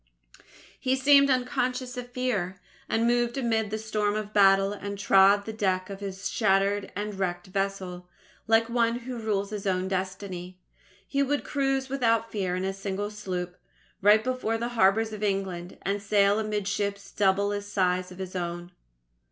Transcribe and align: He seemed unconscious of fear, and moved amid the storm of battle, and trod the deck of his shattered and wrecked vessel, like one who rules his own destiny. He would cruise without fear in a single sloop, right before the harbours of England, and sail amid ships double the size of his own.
He 0.79 0.95
seemed 0.95 1.29
unconscious 1.29 1.95
of 1.95 2.09
fear, 2.09 2.59
and 2.89 3.05
moved 3.05 3.37
amid 3.37 3.69
the 3.69 3.77
storm 3.77 4.15
of 4.15 4.33
battle, 4.33 4.73
and 4.73 4.97
trod 4.97 5.45
the 5.45 5.53
deck 5.53 5.91
of 5.91 5.99
his 5.99 6.27
shattered 6.27 6.91
and 6.95 7.19
wrecked 7.19 7.45
vessel, 7.45 8.09
like 8.47 8.67
one 8.67 9.01
who 9.01 9.19
rules 9.19 9.51
his 9.51 9.67
own 9.67 9.87
destiny. 9.87 10.59
He 11.07 11.21
would 11.21 11.43
cruise 11.43 11.87
without 11.87 12.31
fear 12.31 12.55
in 12.55 12.65
a 12.65 12.73
single 12.73 13.11
sloop, 13.11 13.57
right 14.01 14.23
before 14.23 14.57
the 14.57 14.69
harbours 14.69 15.13
of 15.13 15.21
England, 15.21 15.77
and 15.83 16.01
sail 16.01 16.39
amid 16.39 16.67
ships 16.67 17.11
double 17.11 17.49
the 17.49 17.61
size 17.61 18.11
of 18.11 18.17
his 18.17 18.35
own. 18.35 18.71